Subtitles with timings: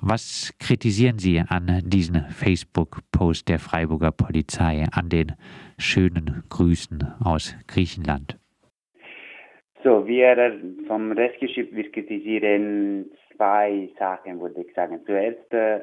[0.00, 5.32] Was kritisieren Sie an diesen Facebook-Post der Freiburger Polizei, an den
[5.76, 8.38] schönen Grüßen aus Griechenland?
[9.82, 13.06] So, wir vom Rescue wir kritisieren
[13.36, 15.00] zwei Sachen, würde ich sagen.
[15.04, 15.80] Zuerst äh,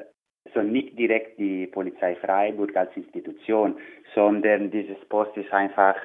[0.54, 3.76] so nicht direkt die Polizei Freiburg als Institution,
[4.14, 5.96] sondern dieses Post ist einfach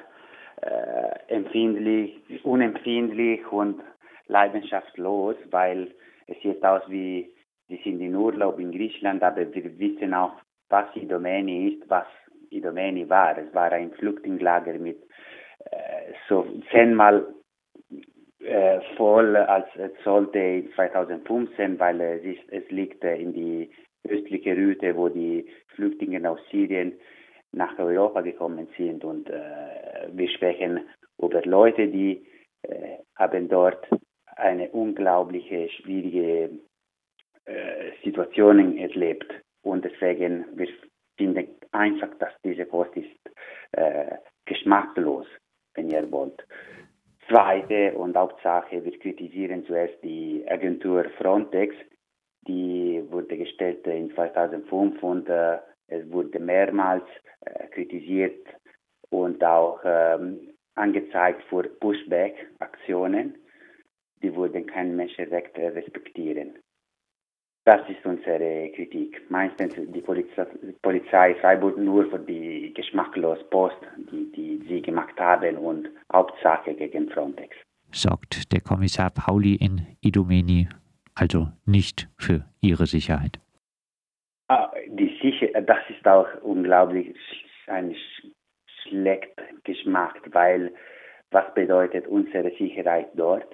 [0.62, 3.80] äh, empfindlich, unempfindlich und
[4.28, 5.90] leidenschaftslos, weil
[6.26, 7.31] es sieht aus wie,
[7.72, 10.34] die sind in Urlaub in Griechenland, aber wir wissen auch,
[10.68, 12.06] was Idomeni ist, was
[12.50, 13.38] Idomeni war.
[13.38, 14.98] Es war ein Flüchtlingslager mit
[15.70, 17.34] äh, so zehnmal
[18.40, 23.70] äh, voll als es sollte 2015, weil es, ist, es liegt äh, in die
[24.06, 26.92] östliche Route, wo die Flüchtlinge aus Syrien
[27.52, 30.80] nach Europa gekommen sind und äh, wir sprechen
[31.18, 32.26] über Leute, die
[32.62, 33.88] äh, haben dort
[34.36, 36.50] eine unglaubliche schwierige
[37.46, 39.32] äh, Situation erlebt
[39.62, 40.68] und deswegen wir
[41.16, 43.30] finden einfach, dass diese Post ist
[43.72, 45.26] äh, geschmacklos,
[45.74, 46.44] wenn ihr wollt.
[47.28, 51.74] Zweite und Hauptsache, wir kritisieren zuerst die Agentur Frontex,
[52.46, 57.04] die wurde gestellt in 2005 und äh, es wurde mehrmals
[57.44, 58.46] äh, kritisiert
[59.10, 63.36] und auch ähm, angezeigt für Pushback-Aktionen.
[64.22, 66.58] Die wurden kein Menschenrechte respektieren.
[67.64, 69.30] Das ist unsere Kritik.
[69.30, 70.46] Meistens die Polizei,
[70.82, 77.08] Polizei Freiburg nur für die geschmacklos Post, die, die sie gemacht haben und Hauptsache gegen
[77.10, 77.56] Frontex.
[77.92, 80.68] Sorgt der Kommissar Pauli in Idomeni
[81.14, 83.38] also nicht für ihre Sicherheit.
[84.48, 87.14] Ah, die Sicher das ist auch unglaublich
[87.66, 87.94] ein
[88.82, 90.72] schlechter Geschmack, weil
[91.30, 93.48] was bedeutet unsere Sicherheit dort?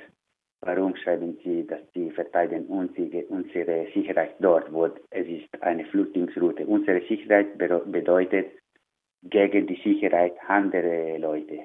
[0.69, 6.67] Warum schreiben Sie, dass Sie verteidigen unsere Sicherheit dort, wo es ist eine Flüchtlingsroute?
[6.67, 8.49] Unsere Sicherheit bedeutet
[9.23, 11.61] gegen die Sicherheit anderer Leute.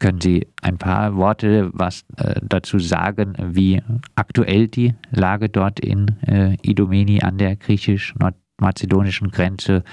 [0.00, 3.80] Können Sie ein paar Worte was äh, dazu sagen, wie
[4.16, 9.84] aktuell die Lage dort in äh, Idomeni an der griechisch-nordmazedonischen Grenze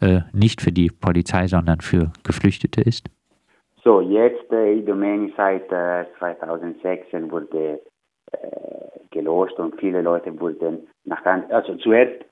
[0.00, 3.10] äh, nicht für die Polizei, sondern für Geflüchtete ist?
[3.90, 7.80] So, jetzt äh, Idomeni seit 2006 äh, wurde
[8.30, 8.38] äh,
[9.10, 12.24] gelöscht und viele Leute wurden nach also zuerst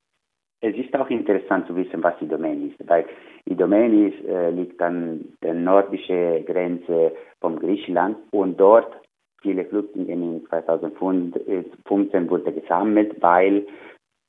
[0.61, 3.07] es ist auch interessant zu wissen, was Idomeni ist, weil
[3.47, 7.11] Idomeni äh, liegt an der nordischen Grenze
[7.41, 8.97] von Griechenland und dort
[9.43, 13.67] viele Flüchtlinge in 2015 wurden gesammelt, weil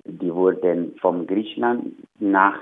[0.03, 2.59] die wurden von Griechenland nach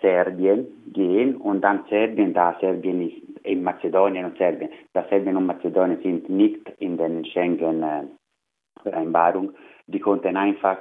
[0.00, 5.46] Serbien gehen und dann Serbien, da Serbien ist in Mazedonien und Serbien, da Serbien und
[5.46, 9.52] Mazedonien sind nicht in den Schengen-Vereinbarung,
[9.86, 10.78] die konnten einfach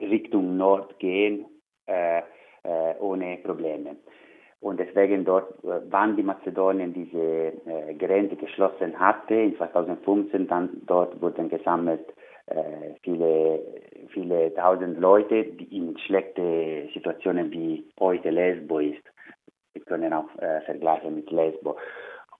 [0.00, 1.44] Richtung Nord gehen
[1.86, 2.22] äh, äh,
[3.00, 3.96] ohne Probleme.
[4.60, 10.82] Und deswegen dort, äh, wann die Mazedonien diese äh, Grenze geschlossen hatte, in 2015, dann
[10.86, 12.12] dort wurden gesammelt äh,
[13.02, 13.60] viele,
[14.08, 19.02] viele tausend Leute, die in schlechte Situationen wie heute Lesbo ist.
[19.72, 21.76] Wir können auch äh, vergleichen mit Lesbo.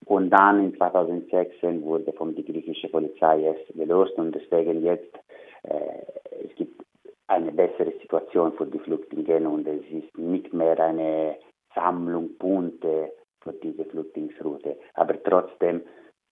[0.06, 5.15] Und dann in 2016 wurde von der griechischen Polizei es gelöst und deswegen jetzt
[5.62, 6.03] äh,
[6.44, 6.82] es gibt
[7.27, 11.37] eine bessere Situation für die Flüchtlinge und es ist nicht mehr eine
[11.75, 14.77] Sammlung Punkte für diese Flüchtlingsroute.
[14.94, 15.82] Aber trotzdem,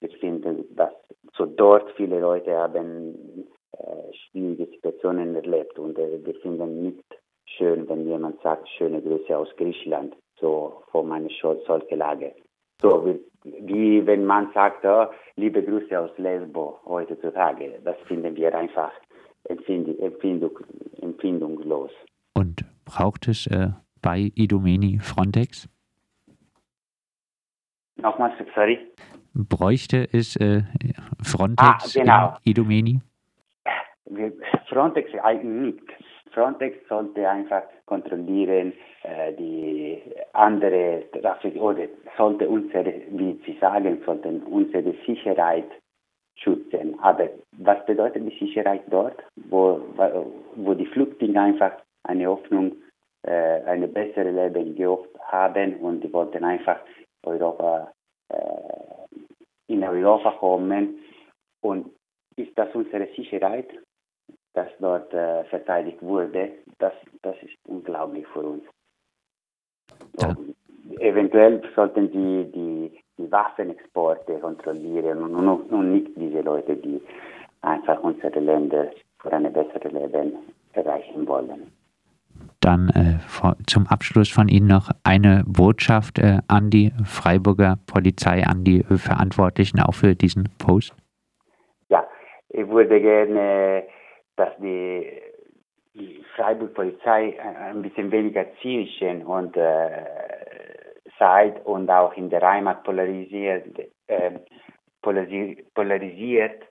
[0.00, 0.93] wir finden, dass
[1.37, 3.28] so dort viele Leute haben äh,
[4.12, 7.04] schwierige Situationen erlebt und äh, wir finden nicht
[7.56, 11.28] schön, wenn jemand sagt, schöne Grüße aus Griechenland, so vor einer
[11.66, 12.34] solche Lage.
[12.80, 17.80] So wie, wenn man sagt, oh, liebe Grüße aus Lesbo heutzutage.
[17.84, 18.92] Das finden wir einfach
[19.44, 20.58] empfind, empfindung,
[21.00, 21.91] empfindungslos.
[22.34, 23.70] Und braucht es äh,
[24.00, 25.68] bei Idomeni Frontex?
[27.97, 28.78] Nochmal, sorry.
[29.34, 30.62] Bräuchte es äh,
[31.22, 32.36] Frontex ah, genau.
[32.44, 33.07] in
[34.08, 34.32] Idomeni?
[34.69, 35.83] Frontex eigentlich nicht.
[36.33, 38.72] Frontex sollte einfach kontrollieren
[39.03, 40.03] äh, die
[40.33, 41.86] andere Traffic oder
[42.16, 45.71] sollte unsere, wie Sie sagen, sollten unsere Sicherheit
[46.36, 46.98] schützen.
[47.00, 49.80] Aber was bedeutet die Sicherheit dort, wo,
[50.56, 51.72] wo die Flüchtlinge einfach
[52.04, 52.77] eine Hoffnung,
[53.22, 56.78] äh, eine bessere Leben gehofft haben und die wollten einfach
[57.24, 57.91] Europa,
[58.28, 60.98] äh, in Europa kommen.
[61.60, 61.91] Und
[62.36, 63.68] ist das unsere Sicherheit,
[64.59, 66.51] dass dort äh, verteidigt wurde?
[66.78, 68.65] Das, das ist unglaublich für uns.
[70.21, 70.34] Ja.
[70.99, 77.01] Eventuell sollten sie die, die Waffenexporte kontrollieren und, und, und nicht diese Leute, die
[77.60, 78.91] einfach unsere Länder
[79.21, 80.33] für ein besseres Leben
[80.72, 81.71] erreichen wollen.
[82.60, 83.19] Dann äh,
[83.66, 89.81] zum Abschluss von Ihnen noch eine Botschaft äh, an die Freiburger Polizei, an die Verantwortlichen
[89.81, 90.95] auch für diesen Post.
[91.89, 92.05] Ja,
[92.49, 93.84] ich würde gerne,
[94.38, 95.20] dass die,
[95.94, 100.04] die Freiburg Polizei ein bisschen weniger zynisch und äh,
[101.18, 104.30] seid und auch in der Heimat polarisiert, äh,
[105.74, 106.62] polarisiert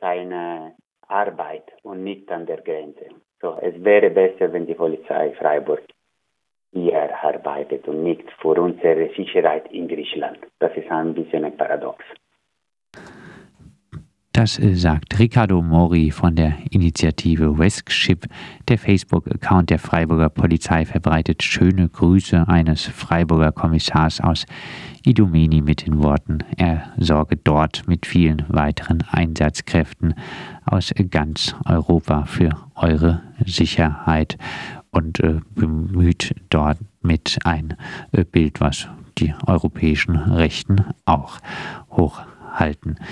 [0.00, 0.74] seine
[1.08, 3.06] Arbeit und nicht an der Grenze.
[3.40, 5.82] So, es wäre besser, wenn die Polizei Freiburg
[6.72, 10.38] hier arbeitet und nicht für unsere Sicherheit in Griechenland.
[10.58, 12.04] Das ist ein bisschen ein Paradox.
[14.38, 18.28] Das äh, sagt Riccardo Mori von der Initiative Westship.
[18.68, 24.46] Der Facebook-Account der Freiburger Polizei verbreitet schöne Grüße eines Freiburger Kommissars aus
[25.04, 30.14] Idomeni mit den Worten, er sorge dort mit vielen weiteren Einsatzkräften
[30.64, 34.38] aus ganz Europa für eure Sicherheit
[34.92, 37.74] und äh, bemüht dort mit ein
[38.12, 38.86] äh, Bild, was
[39.18, 41.38] die europäischen Rechten auch
[41.90, 43.00] hochhalten.